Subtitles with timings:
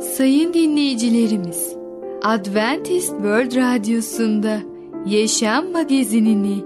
[0.00, 1.76] Sayın dinleyicilerimiz,
[2.22, 4.58] Adventist World Radyosu'nda
[5.06, 6.64] Yaşam Magazinini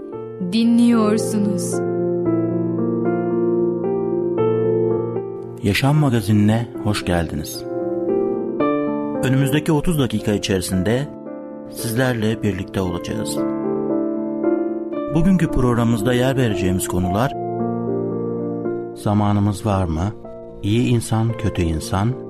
[0.52, 1.74] dinliyorsunuz.
[5.62, 7.64] Yaşam Magazinine hoş geldiniz.
[9.24, 11.08] Önümüzdeki 30 dakika içerisinde
[11.70, 13.36] sizlerle birlikte olacağız.
[15.14, 17.32] Bugünkü programımızda yer vereceğimiz konular
[18.94, 20.12] Zamanımız var mı?
[20.62, 22.29] İyi insan, kötü insan,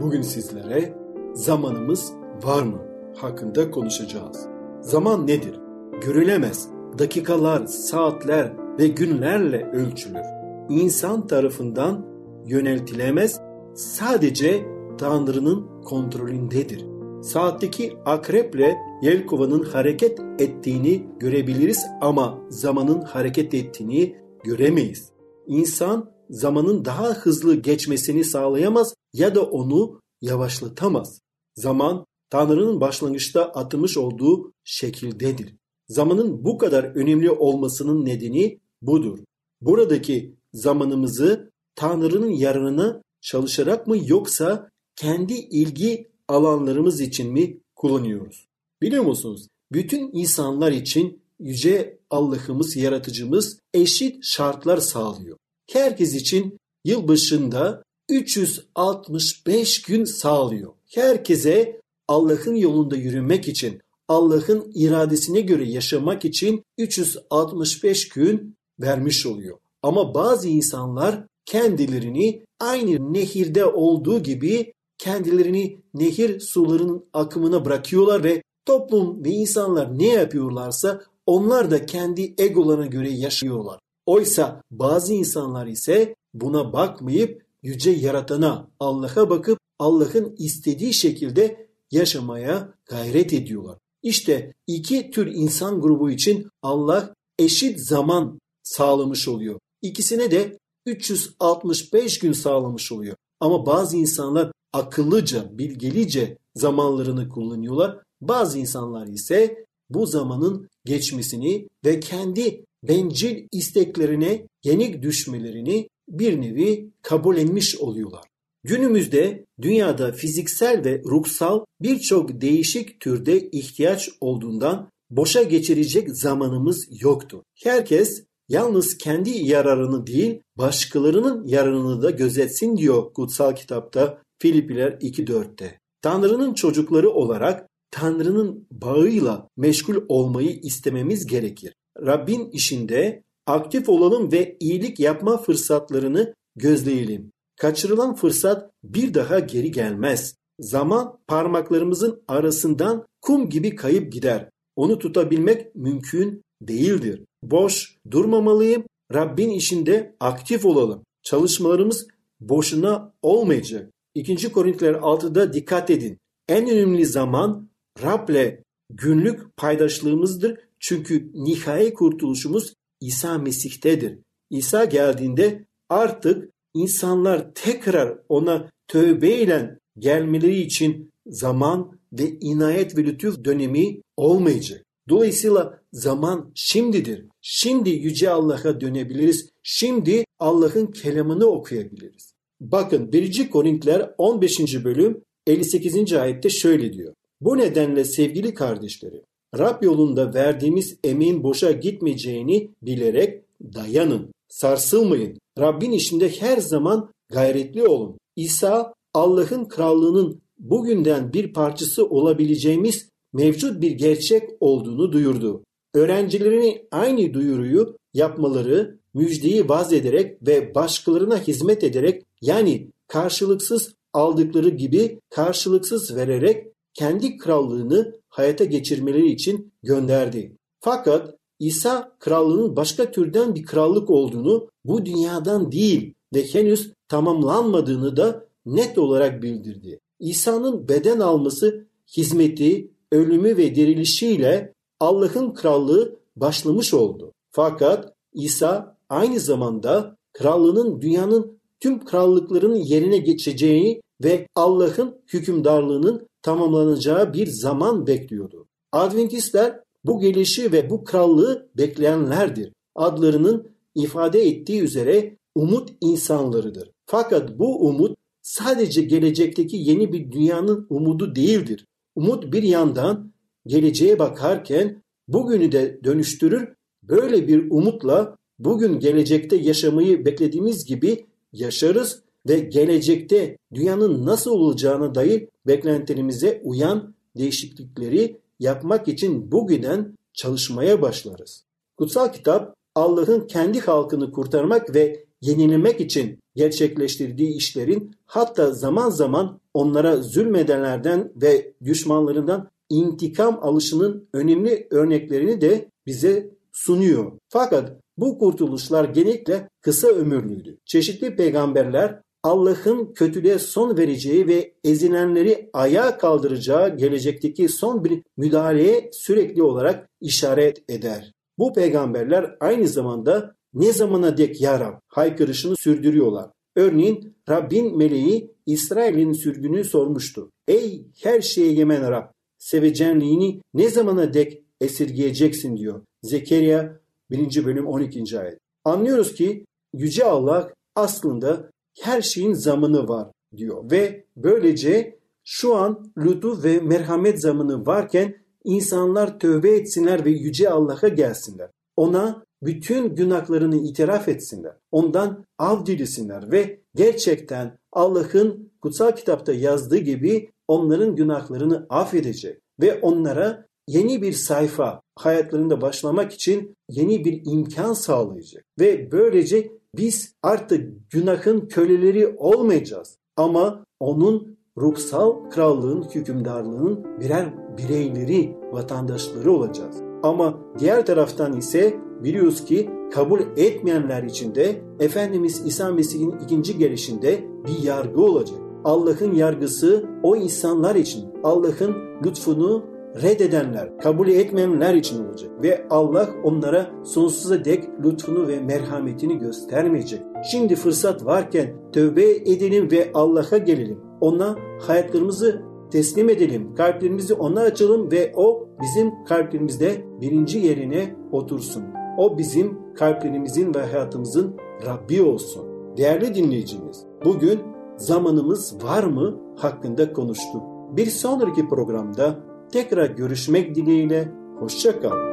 [0.00, 0.94] Bugün sizlere
[1.34, 2.12] zamanımız
[2.42, 2.78] var mı
[3.16, 4.46] hakkında konuşacağız.
[4.80, 5.60] Zaman nedir?
[6.00, 6.68] Görülemez.
[6.98, 10.26] Dakikalar, saatler ve günlerle ölçülür.
[10.68, 12.06] İnsan tarafından
[12.46, 13.40] yöneltilemez.
[13.74, 14.66] Sadece
[14.98, 16.86] Tanrı'nın kontrolündedir.
[17.22, 25.12] Saatteki akreple Yelkova'nın hareket ettiğini görebiliriz ama zamanın hareket ettiğini göremeyiz.
[25.46, 31.20] İnsan zamanın daha hızlı geçmesini sağlayamaz ya da onu yavaşlatamaz.
[31.54, 35.56] Zaman Tanrı'nın başlangıçta atılmış olduğu şekildedir.
[35.88, 39.18] Zamanın bu kadar önemli olmasının nedeni budur.
[39.60, 48.48] Buradaki zamanımızı Tanrı'nın yararına çalışarak mı yoksa kendi ilgi alanlarımız için mi kullanıyoruz?
[48.82, 49.48] Biliyor musunuz?
[49.72, 55.38] Bütün insanlar için yüce Allah'ımız, yaratıcımız eşit şartlar sağlıyor.
[55.70, 60.72] Herkes için yıl başında 365 gün sağlıyor.
[60.86, 69.58] Herkese Allah'ın yolunda yürümek için, Allah'ın iradesine göre yaşamak için 365 gün vermiş oluyor.
[69.82, 79.24] Ama bazı insanlar kendilerini aynı nehirde olduğu gibi kendilerini nehir sularının akımına bırakıyorlar ve toplum
[79.24, 83.80] ve insanlar ne yapıyorlarsa onlar da kendi egolarına göre yaşıyorlar.
[84.06, 93.32] Oysa bazı insanlar ise buna bakmayıp yüce yaratana Allah'a bakıp Allah'ın istediği şekilde yaşamaya gayret
[93.32, 93.78] ediyorlar.
[94.02, 99.60] İşte iki tür insan grubu için Allah eşit zaman sağlamış oluyor.
[99.82, 103.16] İkisine de 365 gün sağlamış oluyor.
[103.40, 107.98] Ama bazı insanlar akıllıca, bilgelice zamanlarını kullanıyorlar.
[108.20, 117.76] Bazı insanlar ise bu zamanın geçmesini ve kendi bencil isteklerine yenik düşmelerini bir nevi kabullenmiş
[117.76, 118.24] oluyorlar.
[118.64, 127.42] Günümüzde dünyada fiziksel ve ruhsal birçok değişik türde ihtiyaç olduğundan boşa geçirecek zamanımız yoktur.
[127.62, 135.80] Herkes yalnız kendi yararını değil başkalarının yararını da gözetsin diyor kutsal kitapta Filipiler 2.4'te.
[136.02, 141.74] Tanrı'nın çocukları olarak Tanrı'nın bağıyla meşgul olmayı istememiz gerekir.
[141.98, 147.32] Rabbin işinde aktif olalım ve iyilik yapma fırsatlarını gözleyelim.
[147.60, 150.36] Kaçırılan fırsat bir daha geri gelmez.
[150.60, 154.50] Zaman parmaklarımızın arasından kum gibi kayıp gider.
[154.76, 157.22] Onu tutabilmek mümkün değildir.
[157.42, 158.84] Boş durmamalıyım.
[159.14, 161.04] Rabbin işinde aktif olalım.
[161.22, 162.06] Çalışmalarımız
[162.40, 163.90] boşuna olmayacak.
[164.14, 164.52] 2.
[164.52, 166.18] Korintiler 6'da dikkat edin.
[166.48, 167.68] En önemli zaman
[168.02, 170.58] Rab'le günlük paydaşlığımızdır.
[170.82, 174.18] Çünkü nihai kurtuluşumuz İsa Mesih'tedir.
[174.50, 184.00] İsa geldiğinde artık insanlar tekrar ona tövbeyle gelmeleri için zaman ve inayet ve lütuf dönemi
[184.16, 184.84] olmayacak.
[185.08, 187.26] Dolayısıyla zaman şimdidir.
[187.40, 189.48] Şimdi Yüce Allah'a dönebiliriz.
[189.62, 192.34] Şimdi Allah'ın kelamını okuyabiliriz.
[192.60, 193.50] Bakın 1.
[193.50, 194.84] Korintiler 15.
[194.84, 196.12] bölüm 58.
[196.12, 197.14] ayette şöyle diyor.
[197.40, 199.22] Bu nedenle sevgili kardeşlerim,
[199.58, 203.44] Rab yolunda verdiğimiz emeğin boşa gitmeyeceğini bilerek
[203.74, 205.38] dayanın, sarsılmayın.
[205.58, 208.18] Rabbin işinde her zaman gayretli olun.
[208.36, 215.64] İsa Allah'ın krallığının bugünden bir parçası olabileceğimiz mevcut bir gerçek olduğunu duyurdu.
[215.94, 225.20] Öğrencilerini aynı duyuruyu yapmaları, müjdeyi vaz ederek ve başkalarına hizmet ederek yani karşılıksız aldıkları gibi
[225.30, 230.56] karşılıksız vererek kendi krallığını hayata geçirmeleri için gönderdi.
[230.80, 238.44] Fakat İsa krallığının başka türden bir krallık olduğunu, bu dünyadan değil ve henüz tamamlanmadığını da
[238.66, 240.00] net olarak bildirdi.
[240.20, 241.86] İsa'nın beden alması,
[242.16, 247.32] hizmeti, ölümü ve dirilişiyle Allah'ın krallığı başlamış oldu.
[247.50, 257.46] Fakat İsa aynı zamanda krallığının dünyanın tüm krallıklarının yerine geçeceği ve Allah'ın hükümdarlığının tamamlanacağı bir
[257.46, 258.66] zaman bekliyordu.
[258.92, 262.72] Adventistler bu gelişi ve bu krallığı bekleyenlerdir.
[262.94, 266.90] Adlarının ifade ettiği üzere umut insanlarıdır.
[267.06, 271.86] Fakat bu umut sadece gelecekteki yeni bir dünyanın umudu değildir.
[272.16, 273.32] Umut bir yandan
[273.66, 276.68] geleceğe bakarken bugünü de dönüştürür.
[277.02, 285.48] Böyle bir umutla bugün gelecekte yaşamayı beklediğimiz gibi yaşarız ve gelecekte dünyanın nasıl olacağına dair
[285.66, 291.64] beklentilerimize uyan değişiklikleri yapmak için bugünden çalışmaya başlarız.
[291.96, 300.16] Kutsal kitap Allah'ın kendi halkını kurtarmak ve yenilemek için gerçekleştirdiği işlerin hatta zaman zaman onlara
[300.16, 307.32] zulmedenlerden ve düşmanlarından intikam alışının önemli örneklerini de bize sunuyor.
[307.48, 310.78] Fakat bu kurtuluşlar genellikle kısa ömürlüydü.
[310.84, 319.62] Çeşitli peygamberler Allah'ın kötülüğe son vereceği ve ezilenleri ayağa kaldıracağı gelecekteki son bir müdahaleye sürekli
[319.62, 321.32] olarak işaret eder.
[321.58, 326.50] Bu peygamberler aynı zamanda ne zamana dek ya Rab haykırışını sürdürüyorlar.
[326.76, 330.50] Örneğin Rabbin meleği İsrail'in sürgünü sormuştu.
[330.68, 336.02] Ey her şeye yemen Rab sevecenliğini ne zamana dek esirgeyeceksin diyor.
[336.22, 337.00] Zekeriya
[337.30, 337.64] 1.
[337.64, 338.38] bölüm 12.
[338.38, 338.58] ayet.
[338.84, 346.64] Anlıyoruz ki Yüce Allah aslında her şeyin zamanı var diyor ve böylece şu an lütuf
[346.64, 348.34] ve merhamet zamanı varken
[348.64, 351.70] insanlar tövbe etsinler ve yüce Allah'a gelsinler.
[351.96, 354.72] Ona bütün günahlarını itiraf etsinler.
[354.90, 363.66] Ondan av dilesinler ve gerçekten Allah'ın kutsal kitapta yazdığı gibi onların günahlarını affedecek ve onlara
[363.88, 368.64] yeni bir sayfa hayatlarında başlamak için yeni bir imkan sağlayacak.
[368.80, 373.18] Ve böylece biz artık günahın köleleri olmayacağız.
[373.36, 379.96] Ama onun ruhsal krallığın, hükümdarlığının birer bireyleri, vatandaşları olacağız.
[380.22, 381.94] Ama diğer taraftan ise
[382.24, 388.58] biliyoruz ki kabul etmeyenler için de Efendimiz İsa Mesih'in ikinci gelişinde bir yargı olacak.
[388.84, 391.94] Allah'ın yargısı o insanlar için Allah'ın
[392.24, 392.91] lütfunu
[393.22, 395.50] reddedenler, kabul etmeyenler için olacak.
[395.62, 400.22] Ve Allah onlara sonsuza dek lütfunu ve merhametini göstermeyecek.
[400.50, 404.00] Şimdi fırsat varken tövbe edelim ve Allah'a gelelim.
[404.20, 406.74] Ona hayatlarımızı teslim edelim.
[406.74, 411.84] Kalplerimizi ona açalım ve o bizim kalplerimizde birinci yerine otursun.
[412.18, 414.56] O bizim kalplerimizin ve hayatımızın
[414.86, 415.62] Rabbi olsun.
[415.96, 417.60] Değerli dinleyicimiz, bugün
[417.96, 420.62] zamanımız var mı hakkında konuştuk.
[420.96, 425.32] Bir sonraki programda tekrar görüşmek dileğiyle hoşçakalın.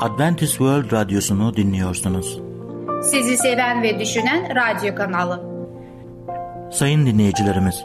[0.00, 2.40] Adventist World Radyosu'nu dinliyorsunuz.
[3.02, 5.42] Sizi seven ve düşünen radyo kanalı.
[6.72, 7.84] Sayın dinleyicilerimiz,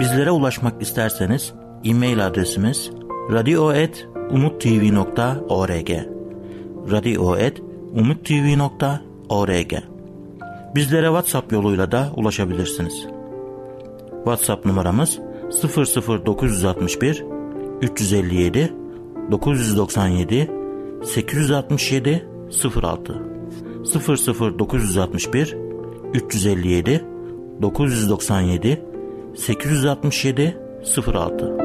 [0.00, 1.52] bizlere ulaşmak isterseniz
[1.84, 2.90] e-mail adresimiz
[3.32, 5.90] radio.umutv.org
[6.90, 9.72] radio.umutv.org
[10.74, 13.15] Bizlere WhatsApp yoluyla da ulaşabilirsiniz.
[14.26, 15.18] WhatsApp numaramız
[16.26, 17.24] 00961
[17.82, 18.72] 357
[19.30, 20.50] 997
[21.04, 22.28] 867
[22.82, 23.22] 06
[24.58, 25.56] 00961
[26.14, 27.04] 357
[27.62, 28.82] 997
[29.36, 30.56] 867
[31.06, 31.56] 06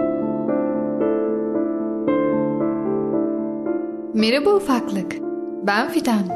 [4.14, 5.16] Merhaba ufaklık.
[5.68, 6.28] Ben Fidan.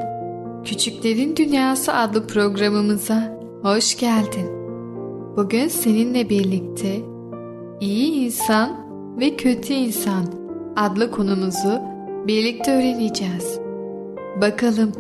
[0.64, 4.65] Küçüklerin Dünyası adlı programımıza hoş geldin.
[5.38, 7.02] Bugün seninle birlikte
[7.80, 8.70] iyi insan
[9.20, 10.26] ve kötü insan
[10.76, 11.82] adlı konumuzu
[12.28, 13.60] birlikte öğreneceğiz.
[14.42, 14.92] Bakalım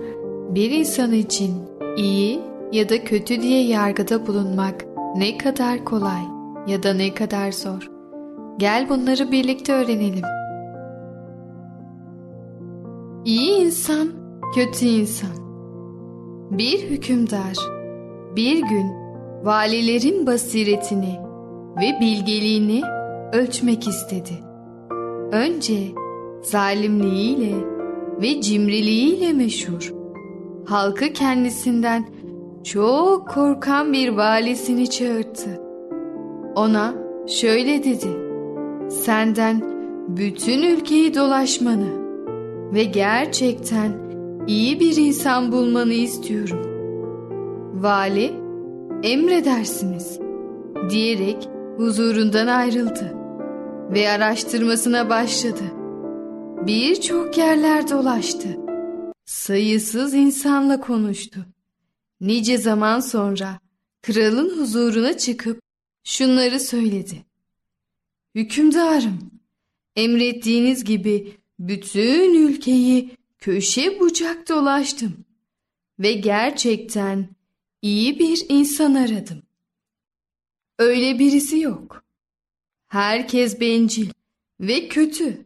[0.49, 1.53] bir insan için
[1.97, 2.39] iyi
[2.71, 6.21] ya da kötü diye yargıda bulunmak ne kadar kolay
[6.67, 7.91] ya da ne kadar zor.
[8.57, 10.25] Gel bunları birlikte öğrenelim.
[13.25, 14.09] İyi insan,
[14.55, 15.45] kötü insan.
[16.51, 17.55] Bir hükümdar
[18.35, 19.04] Bir gün
[19.45, 21.19] valilerin basiretini
[21.77, 22.81] ve bilgeliğini
[23.33, 24.33] ölçmek istedi.
[25.31, 25.79] Önce
[26.41, 27.55] zalimliğiyle
[28.21, 29.93] ve cimriliğiyle meşhur,
[30.65, 32.05] halkı kendisinden
[32.63, 35.61] çok korkan bir valisini çağırdı.
[36.55, 36.93] Ona
[37.27, 38.17] şöyle dedi,
[38.89, 39.61] senden
[40.07, 42.05] bütün ülkeyi dolaşmanı
[42.73, 43.91] ve gerçekten
[44.47, 46.59] iyi bir insan bulmanı istiyorum.
[47.73, 48.44] Vali,
[49.05, 50.19] emredersiniz
[50.89, 51.47] diyerek
[51.77, 53.15] huzurundan ayrıldı
[53.93, 55.63] ve araştırmasına başladı.
[56.67, 58.47] Birçok yerler dolaştı.
[59.25, 61.45] Sayısız insanla konuştu.
[62.21, 63.59] Nice zaman sonra
[64.01, 65.59] kralın huzuruna çıkıp
[66.03, 67.25] şunları söyledi.
[68.35, 69.31] Hükümdarım,
[69.95, 75.13] emrettiğiniz gibi bütün ülkeyi köşe bucak dolaştım
[76.00, 77.34] ve gerçekten
[77.85, 79.43] iyi bir insan aradım.
[80.79, 82.03] Öyle birisi yok.
[82.87, 84.09] Herkes bencil
[84.59, 85.45] ve kötü.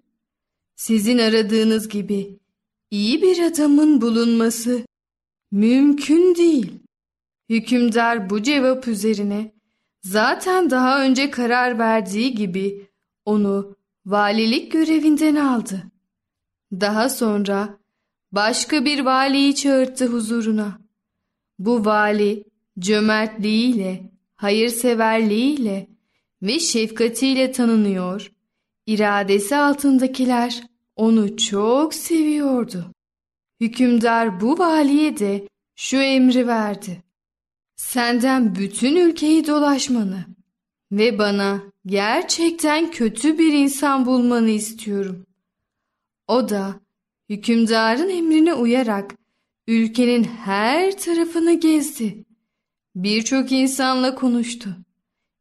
[0.75, 2.39] Sizin aradığınız gibi
[2.91, 4.85] iyi bir adamın bulunması
[5.51, 6.71] mümkün değil.
[7.49, 9.53] Hükümdar bu cevap üzerine
[10.01, 12.87] zaten daha önce karar verdiği gibi
[13.25, 15.83] onu valilik görevinden aldı.
[16.71, 17.77] Daha sonra
[18.31, 20.88] başka bir valiyi çağırttı huzuruna.
[21.59, 22.43] Bu vali
[22.79, 25.87] cömertliğiyle, hayırseverliğiyle
[26.41, 28.31] ve şefkatiyle tanınıyor,
[28.85, 30.63] iradesi altındakiler
[30.95, 32.93] onu çok seviyordu.
[33.59, 37.03] Hükümdar bu valiye de şu emri verdi.
[37.75, 40.25] Senden bütün ülkeyi dolaşmanı
[40.91, 45.25] ve bana gerçekten kötü bir insan bulmanı istiyorum.
[46.27, 46.79] O da
[47.29, 49.18] hükümdarın emrine uyarak
[49.69, 52.25] ülkenin her tarafını gezdi.
[52.95, 54.69] Birçok insanla konuştu.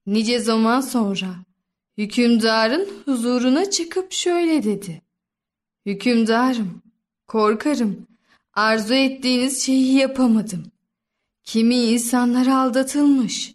[0.06, 1.44] Nice zaman sonra
[1.98, 5.02] hükümdarın huzuruna çıkıp şöyle dedi.
[5.86, 6.82] Hükümdarım,
[7.26, 8.06] korkarım
[8.54, 10.72] arzu ettiğiniz şeyi yapamadım.
[11.44, 13.54] Kimi insanlar aldatılmış,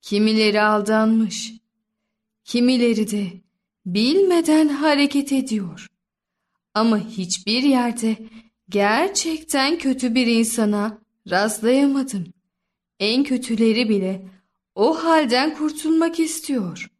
[0.00, 1.52] kimileri aldanmış,
[2.44, 3.26] kimileri de
[3.86, 5.86] bilmeden hareket ediyor.
[6.74, 8.16] Ama hiçbir yerde
[8.68, 10.98] gerçekten kötü bir insana
[11.30, 12.24] rastlayamadım.
[13.00, 14.28] En kötüleri bile
[14.74, 16.90] o halden kurtulmak istiyor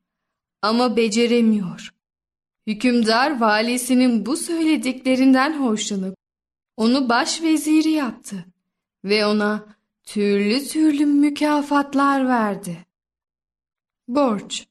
[0.62, 1.94] ama beceremiyor.
[2.66, 6.16] Hükümdar valisinin bu söylediklerinden hoşlanıp
[6.76, 8.44] onu başveziri yaptı
[9.04, 9.66] ve ona
[10.02, 12.86] türlü türlü mükafatlar verdi.
[14.08, 14.66] Borç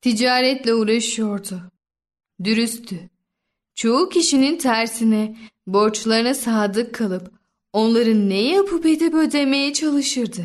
[0.00, 1.62] Ticaretle uğraşıyordu.
[2.44, 3.10] Dürüsttü.
[3.74, 7.32] Çoğu kişinin tersine borçlarına sadık kalıp
[7.72, 10.44] onları ne yapıp edip ödemeye çalışırdı.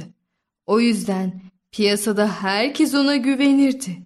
[0.65, 3.97] O yüzden piyasada herkes ona güvenirdi.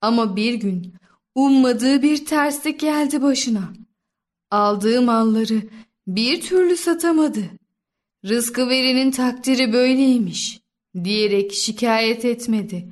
[0.00, 0.94] Ama bir gün
[1.34, 3.72] ummadığı bir terslik geldi başına.
[4.50, 5.62] Aldığı malları
[6.06, 7.42] bir türlü satamadı.
[8.24, 10.60] Rızkı verinin takdiri böyleymiş
[11.04, 12.88] diyerek şikayet etmedi.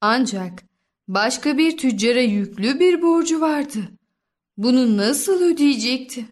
[0.00, 0.62] Ancak
[1.08, 3.78] başka bir tüccara yüklü bir borcu vardı.
[4.56, 6.26] Bunu nasıl ödeyecekti?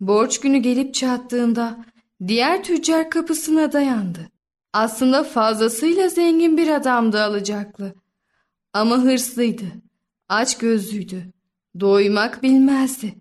[0.00, 1.84] Borç günü gelip çattığında
[2.26, 4.30] diğer tüccar kapısına dayandı.
[4.72, 7.94] Aslında fazlasıyla zengin bir adamdı alacaklı.
[8.72, 9.64] Ama hırslıydı,
[10.28, 11.32] aç gözlüydü,
[11.80, 13.14] doymak bilmezdi.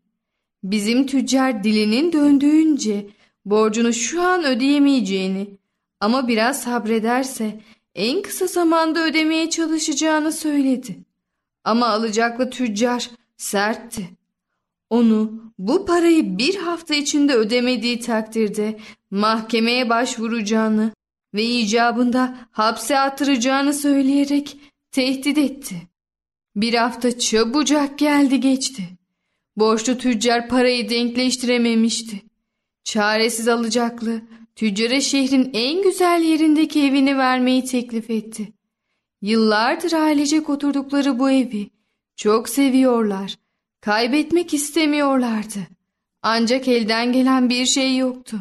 [0.64, 3.10] Bizim tüccar dilinin döndüğünce
[3.46, 5.58] borcunu şu an ödeyemeyeceğini
[6.00, 7.60] ama biraz sabrederse
[7.96, 11.00] en kısa zamanda ödemeye çalışacağını söyledi.
[11.64, 14.10] Ama alacaklı tüccar sertti.
[14.90, 18.80] Onu bu parayı bir hafta içinde ödemediği takdirde
[19.12, 20.92] mahkemeye başvuracağını
[21.34, 24.58] ve icabında hapse attıracağını söyleyerek
[24.92, 25.76] tehdit etti.
[26.56, 28.84] Bir hafta çabucak geldi geçti.
[29.56, 32.22] Borçlu tüccar parayı denkleştirememişti.
[32.84, 34.22] Çaresiz alacaklı
[34.56, 38.54] tüccara şehrin en güzel yerindeki evini vermeyi teklif etti.
[39.22, 41.70] Yıllardır ailecek oturdukları bu evi
[42.16, 43.38] çok seviyorlar
[43.84, 45.60] Kaybetmek istemiyorlardı.
[46.22, 48.38] Ancak elden gelen bir şey yoktu.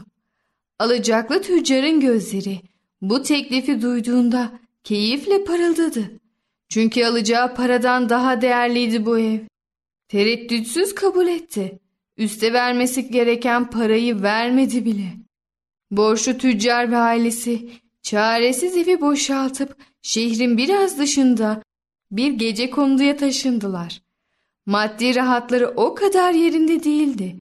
[0.78, 2.60] Alacaklı tüccarın gözleri
[3.00, 4.52] bu teklifi duyduğunda
[4.84, 6.20] keyifle parıldadı.
[6.68, 9.40] Çünkü alacağı paradan daha değerliydi bu ev.
[10.08, 11.78] Tereddütsüz kabul etti.
[12.16, 15.12] Üste vermesi gereken parayı vermedi bile.
[15.90, 17.70] Borçlu tüccar ve ailesi
[18.02, 21.62] çaresiz evi boşaltıp şehrin biraz dışında
[22.10, 24.01] bir gece konduya taşındılar.
[24.66, 27.38] Maddi rahatları o kadar yerinde değildi.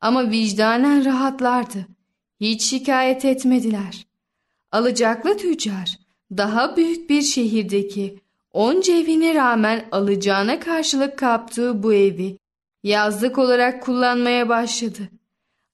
[0.00, 1.86] Ama vicdanen rahatlardı.
[2.40, 4.06] Hiç şikayet etmediler.
[4.72, 5.98] Alacaklı tüccar
[6.36, 8.18] daha büyük bir şehirdeki
[8.52, 12.38] onca evine rağmen alacağına karşılık kaptığı bu evi
[12.82, 15.08] yazlık olarak kullanmaya başladı.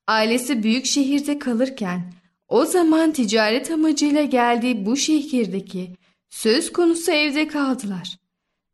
[0.07, 2.13] Ailesi büyük şehirde kalırken
[2.49, 5.97] o zaman ticaret amacıyla geldiği bu şehirdeki
[6.31, 8.20] söz konusu evde kaldılar.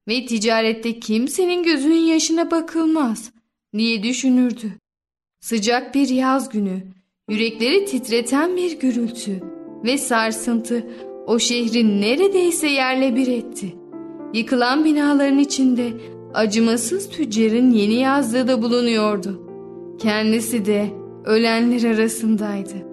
[0.09, 3.33] Ve ticarette kimsenin gözünün yaşına bakılmaz
[3.77, 4.73] diye düşünürdü.
[5.41, 6.83] Sıcak bir yaz günü,
[7.29, 9.41] yürekleri titreten bir gürültü
[9.85, 10.87] ve sarsıntı
[11.27, 13.77] o şehri neredeyse yerle bir etti.
[14.35, 15.93] Yıkılan binaların içinde
[16.35, 19.43] acımasız tüccarın yeni yazdığı da bulunuyordu.
[19.99, 20.91] Kendisi de
[21.25, 22.87] ölenler arasındaydı.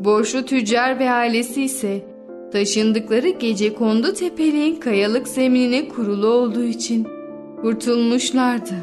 [0.00, 2.09] Borçlu tüccar ve ailesi ise
[2.52, 7.06] taşındıkları gece kondu tepeliğin kayalık zeminine kurulu olduğu için
[7.60, 8.74] kurtulmuşlardı.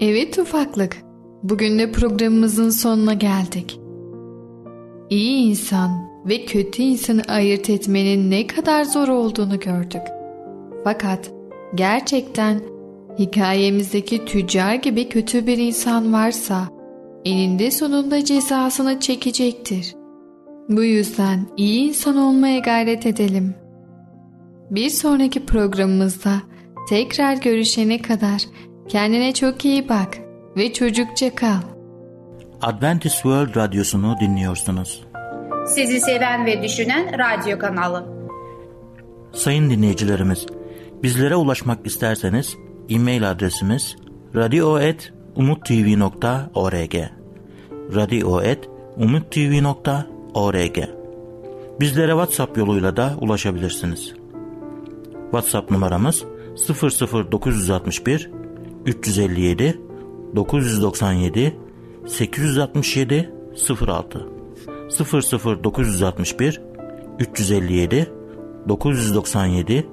[0.00, 0.96] Evet ufaklık,
[1.42, 3.80] bugün de programımızın sonuna geldik.
[5.10, 5.90] İyi insan
[6.26, 10.02] ve kötü insanı ayırt etmenin ne kadar zor olduğunu gördük.
[10.84, 11.30] Fakat
[11.74, 12.60] gerçekten
[13.18, 16.68] hikayemizdeki tüccar gibi kötü bir insan varsa
[17.24, 20.01] eninde sonunda cezasını çekecektir.
[20.72, 23.54] Bu yüzden iyi insan olmaya gayret edelim.
[24.70, 26.42] Bir sonraki programımızda
[26.88, 28.42] tekrar görüşene kadar
[28.88, 30.18] kendine çok iyi bak
[30.56, 31.60] ve çocukça kal.
[32.62, 35.04] Adventist World Radyosu'nu dinliyorsunuz.
[35.66, 38.06] Sizi seven ve düşünen radyo kanalı.
[39.32, 40.46] Sayın dinleyicilerimiz,
[41.02, 42.56] bizlere ulaşmak isterseniz
[42.88, 43.96] e-mail adresimiz
[44.34, 46.94] radio.umutv.org
[47.94, 50.11] radio.umutv.org
[51.80, 54.14] Bizlere WhatsApp yoluyla da ulaşabilirsiniz.
[55.22, 56.24] WhatsApp numaramız
[56.68, 58.30] 00961
[58.86, 59.80] 357
[60.36, 61.58] 997
[62.06, 63.30] 867
[63.86, 64.28] 06
[65.64, 66.60] 00961
[67.18, 68.12] 357
[68.68, 69.86] 997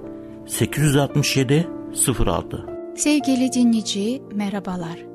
[0.48, 1.68] 867
[2.26, 5.06] 06 Sevgili dinleyici merhabalar.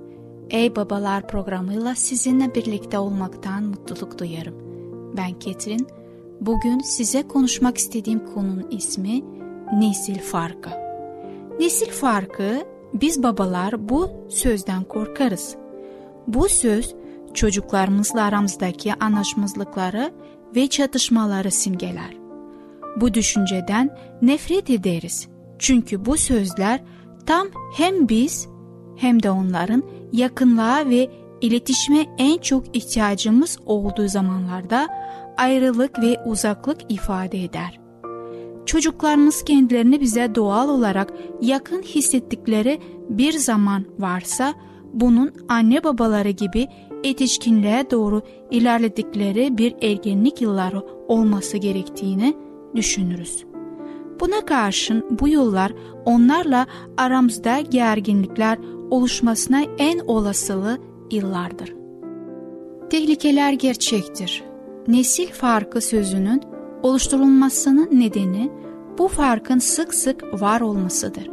[0.50, 4.73] Ey Babalar programıyla sizinle birlikte olmaktan mutluluk duyarım.
[5.16, 5.86] Ben Ketrin.
[6.40, 9.24] Bugün size konuşmak istediğim konunun ismi
[9.72, 10.70] nesil farkı.
[11.60, 15.56] Nesil farkı biz babalar bu sözden korkarız.
[16.26, 16.94] Bu söz
[17.34, 20.12] çocuklarımızla aramızdaki anlaşmazlıkları
[20.56, 22.16] ve çatışmaları simgeler.
[23.00, 25.28] Bu düşünceden nefret ederiz.
[25.58, 26.82] Çünkü bu sözler
[27.26, 28.48] tam hem biz
[28.96, 34.88] hem de onların yakınlığa ve iletişime en çok ihtiyacımız olduğu zamanlarda
[35.36, 37.80] ayrılık ve uzaklık ifade eder.
[38.66, 44.54] Çocuklarımız kendilerini bize doğal olarak yakın hissettikleri bir zaman varsa
[44.92, 46.68] bunun anne babaları gibi
[47.04, 52.36] yetişkinliğe doğru ilerledikleri bir ergenlik yılları olması gerektiğini
[52.76, 53.44] düşünürüz.
[54.20, 55.72] Buna karşın bu yıllar
[56.04, 56.66] onlarla
[56.96, 58.58] aramızda gerginlikler
[58.90, 60.78] oluşmasına en olasılı
[61.10, 61.74] yıllardır.
[62.90, 64.44] Tehlikeler gerçektir.
[64.88, 66.42] Nesil farkı sözünün
[66.82, 68.52] oluşturulmasının nedeni
[68.98, 71.30] bu farkın sık sık var olmasıdır.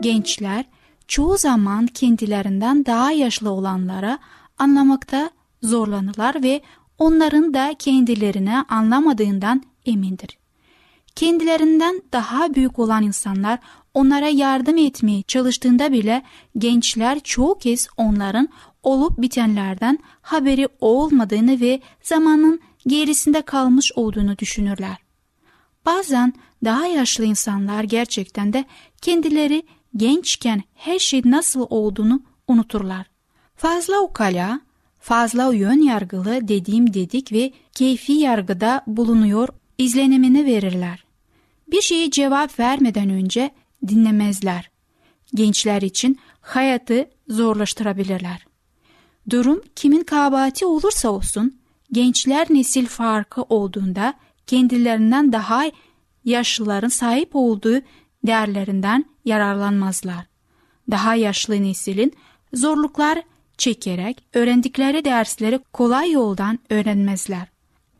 [0.00, 0.64] Gençler
[1.08, 4.18] çoğu zaman kendilerinden daha yaşlı olanlara
[4.58, 5.30] anlamakta
[5.62, 6.60] zorlanırlar ve
[6.98, 10.38] onların da kendilerini anlamadığından emindir.
[11.16, 13.58] Kendilerinden daha büyük olan insanlar
[13.94, 16.22] onlara yardım etmeye çalıştığında bile
[16.58, 18.48] gençler çoğu kez onların
[18.84, 24.96] olup bitenlerden haberi olmadığını ve zamanın gerisinde kalmış olduğunu düşünürler.
[25.86, 26.32] Bazen
[26.64, 28.64] daha yaşlı insanlar gerçekten de
[29.02, 29.62] kendileri
[29.96, 33.06] gençken her şey nasıl olduğunu unuturlar.
[33.56, 34.60] Fazla ukala,
[35.00, 41.04] fazla yön yargılı dediğim dedik ve keyfi yargıda bulunuyor izlenimini verirler.
[41.68, 43.50] Bir şeye cevap vermeden önce
[43.88, 44.70] dinlemezler.
[45.34, 48.46] Gençler için hayatı zorlaştırabilirler.
[49.30, 51.58] Durum kimin kabahati olursa olsun
[51.92, 54.14] gençler nesil farkı olduğunda
[54.46, 55.64] kendilerinden daha
[56.24, 57.80] yaşlıların sahip olduğu
[58.26, 60.26] değerlerinden yararlanmazlar.
[60.90, 62.12] Daha yaşlı neslin
[62.52, 63.22] zorluklar
[63.58, 67.48] çekerek öğrendikleri dersleri kolay yoldan öğrenmezler.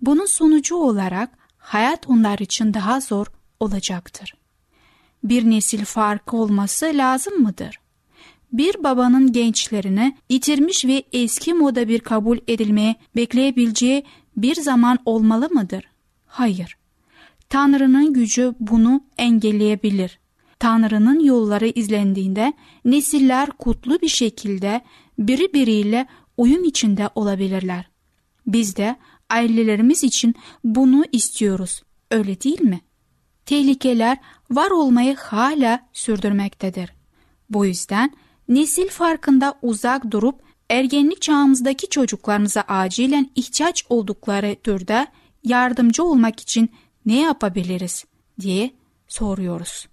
[0.02, 3.26] Bunun sonucu olarak hayat onlar için daha zor
[3.60, 4.34] olacaktır.
[5.24, 7.80] Bir nesil farkı olması lazım mıdır?
[8.54, 14.04] Bir babanın gençlerini yitirmiş ve eski moda bir kabul edilmeye bekleyebileceği
[14.36, 15.84] bir zaman olmalı mıdır?
[16.26, 16.76] Hayır.
[17.48, 20.18] Tanrı'nın gücü bunu engelleyebilir.
[20.58, 22.52] Tanrı'nın yolları izlendiğinde
[22.84, 24.80] nesiller kutlu bir şekilde
[25.18, 27.88] biri biriyle uyum içinde olabilirler.
[28.46, 28.96] Biz de
[29.30, 31.82] ailelerimiz için bunu istiyoruz.
[32.10, 32.80] Öyle değil mi?
[33.46, 34.18] Tehlikeler
[34.50, 36.92] var olmayı hala sürdürmektedir.
[37.50, 38.12] Bu yüzden
[38.48, 45.06] nesil farkında uzak durup ergenlik çağımızdaki çocuklarımıza acilen ihtiyaç oldukları türde
[45.44, 46.70] yardımcı olmak için
[47.06, 48.04] ne yapabiliriz
[48.40, 48.70] diye
[49.08, 49.86] soruyoruz.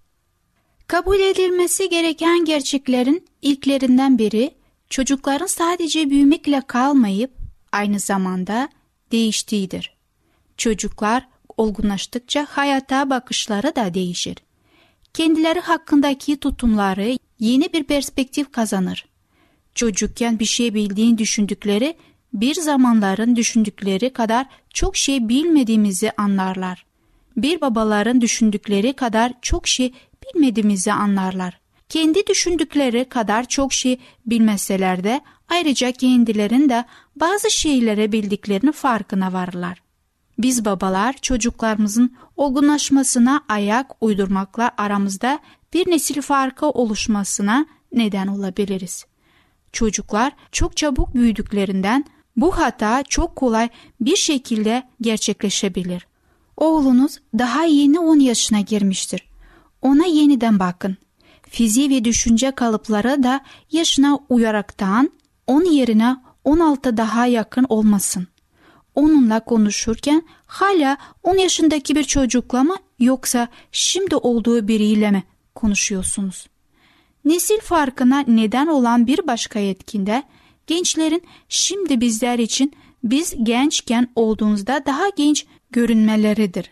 [0.88, 4.52] Kabul edilmesi gereken gerçeklerin ilklerinden biri
[4.90, 7.32] çocukların sadece büyümekle kalmayıp
[7.72, 8.70] aynı zamanda
[9.12, 9.98] değiştiğidir.
[10.58, 14.38] Çocuklar olgunlaştıkça hayata bakışları da değişir.
[15.14, 19.06] Kendileri hakkındaki tutumları yeni bir perspektif kazanır.
[19.76, 21.98] Çocukken bir şey bildiğini düşündükleri
[22.34, 26.86] bir zamanların düşündükleri kadar çok şey bilmediğimizi anlarlar.
[27.38, 31.60] Bir babaların düşündükleri kadar çok şey bilmediğimizi anlarlar.
[31.90, 39.82] Kendi düşündükleri kadar çok şey bilmeseler de ayrıca kendilerinin de bazı şeyleri bildiklerini farkına varırlar.
[40.38, 45.40] Biz babalar çocuklarımızın olgunlaşmasına ayak uydurmakla aramızda
[45.74, 49.06] bir nesil farkı oluşmasına neden olabiliriz.
[49.72, 52.06] Çocuklar çok çabuk büyüdüklerinden
[52.36, 53.70] bu hata çok kolay
[54.02, 56.08] bir şekilde gerçekleşebilir.
[56.58, 59.30] Oğlunuz daha yeni 10 yaşına girmiştir.
[59.82, 60.98] Ona yeniden bakın.
[61.50, 65.12] Fiziği ve düşünce kalıpları da yaşına uyaraktan
[65.48, 68.28] 10 yerine 16 daha yakın olmasın.
[68.96, 75.24] Onunla konuşurken hala 10 yaşındaki bir çocukla mı yoksa şimdi olduğu biriyle mi
[75.56, 76.48] konuşuyorsunuz?
[77.26, 80.24] Nesil farkına neden olan bir başka yetkinde
[80.68, 86.72] gençlerin şimdi bizler için biz gençken olduğumuzda daha genç görünmeleridir.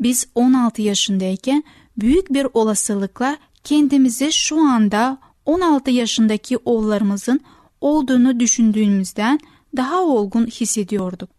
[0.00, 1.64] Biz 16 yaşındayken
[1.96, 7.40] büyük bir olasılıkla kendimizi şu anda 16 yaşındaki oğullarımızın
[7.80, 9.40] olduğunu düşündüğümüzden
[9.76, 11.30] daha olgun hissediyorduk.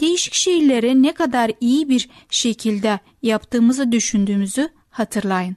[0.00, 5.56] Değişik şeyleri ne kadar iyi bir şekilde yaptığımızı düşündüğümüzü hatırlayın.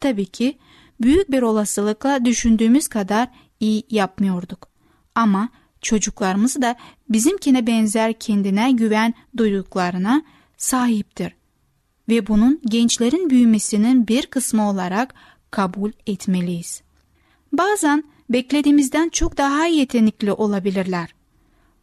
[0.00, 0.58] Tabii ki
[1.00, 3.28] büyük bir olasılıkla düşündüğümüz kadar
[3.60, 4.68] iyi yapmıyorduk.
[5.14, 5.48] Ama
[5.80, 6.76] çocuklarımız da
[7.08, 10.22] bizimkine benzer kendine güven duyduklarına
[10.56, 11.32] sahiptir
[12.08, 15.14] ve bunun gençlerin büyümesinin bir kısmı olarak
[15.50, 16.82] kabul etmeliyiz.
[17.52, 21.14] Bazen beklediğimizden çok daha yetenekli olabilirler.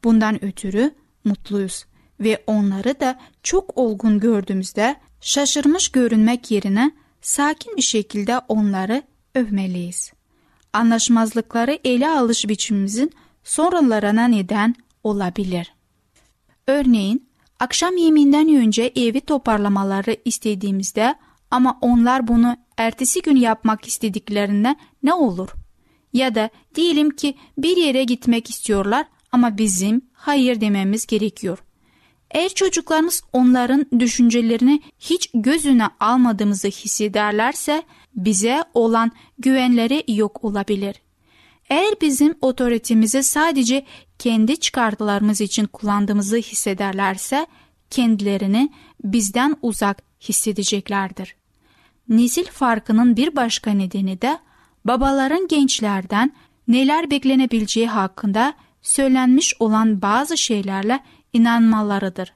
[0.03, 0.91] Bundan ötürü
[1.23, 1.85] mutluyuz
[2.19, 9.03] ve onları da çok olgun gördüğümüzde şaşırmış görünmek yerine sakin bir şekilde onları
[9.35, 10.11] övmeliyiz.
[10.73, 13.11] Anlaşmazlıkları ele alış biçimimizin
[13.43, 15.73] sorunlarına neden olabilir.
[16.67, 21.15] Örneğin akşam yemeğinden önce evi toparlamaları istediğimizde
[21.51, 25.49] ama onlar bunu ertesi gün yapmak istediklerinde ne olur?
[26.13, 31.57] Ya da diyelim ki bir yere gitmek istiyorlar ama bizim hayır dememiz gerekiyor.
[32.31, 37.83] Eğer çocuklarımız onların düşüncelerini hiç gözüne almadığımızı hissederlerse
[38.15, 40.95] bize olan güvenleri yok olabilir.
[41.69, 43.85] Eğer bizim otoritemizi sadece
[44.19, 47.47] kendi çıkartılarımız için kullandığımızı hissederlerse
[47.89, 48.71] kendilerini
[49.03, 51.35] bizden uzak hissedeceklerdir.
[52.09, 54.39] Nesil farkının bir başka nedeni de
[54.85, 56.33] babaların gençlerden
[56.67, 60.99] neler beklenebileceği hakkında söylenmiş olan bazı şeylerle
[61.33, 62.33] inanmalarıdır.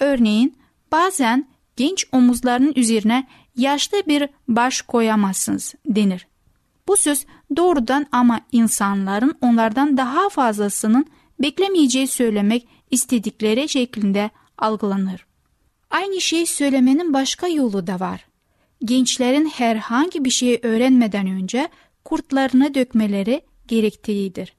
[0.00, 0.56] Örneğin
[0.92, 6.26] bazen genç omuzlarının üzerine yaşlı bir baş koyamazsınız denir.
[6.88, 11.06] Bu söz doğrudan ama insanların onlardan daha fazlasının
[11.42, 15.26] beklemeyeceği söylemek istedikleri şeklinde algılanır.
[15.90, 18.26] Aynı şeyi söylemenin başka yolu da var.
[18.84, 21.68] Gençlerin herhangi bir şeyi öğrenmeden önce
[22.04, 24.52] kurtlarını dökmeleri gerektiğidir.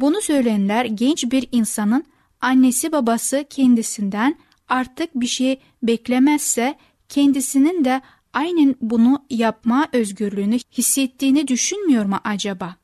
[0.00, 2.04] Bunu söyleyenler genç bir insanın
[2.40, 6.74] annesi babası kendisinden artık bir şey beklemezse
[7.08, 8.00] kendisinin de
[8.32, 12.76] aynen bunu yapma özgürlüğünü hissettiğini düşünmüyor mu acaba?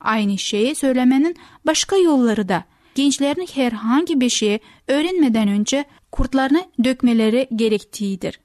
[0.00, 8.40] Aynı şeyi söylemenin başka yolları da gençlerin herhangi bir şeyi öğrenmeden önce kurtlarını dökmeleri gerektiğidir.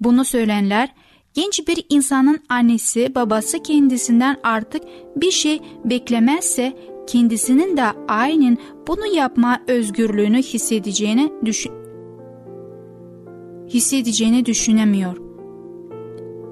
[0.00, 0.94] Bunu söylenler
[1.34, 4.82] genç bir insanın annesi babası kendisinden artık
[5.16, 6.76] bir şey beklemezse
[7.08, 11.72] kendisinin de aynen bunu yapma özgürlüğünü hissedeceğini düşün
[13.68, 15.16] hissedeceğini düşünemiyor.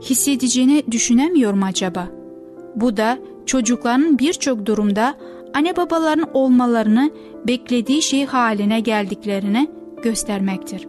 [0.01, 2.09] Hissedeceğini düşünemiyor mu acaba?
[2.77, 5.15] Bu da çocukların birçok durumda
[5.55, 7.11] anne babaların olmalarını
[7.47, 9.69] beklediği şey haline geldiklerini
[10.03, 10.89] göstermektir.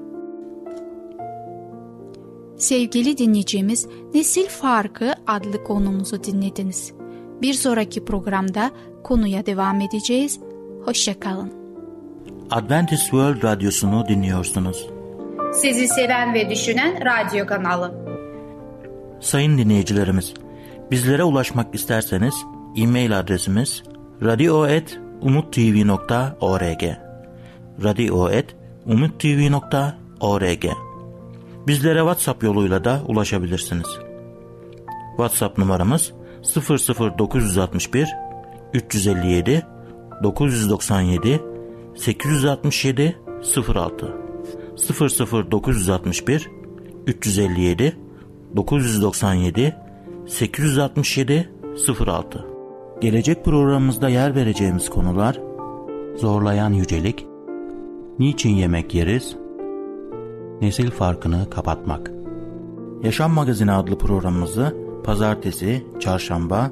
[2.57, 6.93] Sevgili dinleyicimiz Nesil Farkı adlı konumuzu dinlediniz.
[7.41, 8.71] Bir sonraki programda
[9.07, 10.39] konuya devam edeceğiz.
[10.85, 11.53] Hoşçakalın.
[12.51, 14.87] Adventist World Radyosu'nu dinliyorsunuz.
[15.53, 18.07] Sizi seven ve düşünen radyo kanalı.
[19.19, 20.33] Sayın dinleyicilerimiz,
[20.91, 22.35] bizlere ulaşmak isterseniz
[22.77, 23.83] e-mail adresimiz
[24.23, 26.83] radio.umutv.org
[27.83, 30.65] radio.umutv.org
[31.67, 33.87] Bizlere WhatsApp yoluyla da ulaşabilirsiniz.
[35.17, 36.13] WhatsApp numaramız
[36.55, 38.26] 00961
[38.73, 39.65] 357
[40.23, 41.41] 997
[41.95, 43.17] 867
[43.75, 44.15] 06
[45.51, 46.49] 00961
[47.07, 47.97] 357
[48.55, 49.75] 997
[50.27, 51.49] 867
[52.05, 52.45] 06
[53.01, 55.39] Gelecek programımızda yer vereceğimiz konular
[56.15, 57.27] Zorlayan yücelik
[58.19, 59.35] Niçin yemek yeriz?
[60.61, 62.11] Nesil farkını kapatmak
[63.03, 66.71] Yaşam Magazini adlı programımızı pazartesi, çarşamba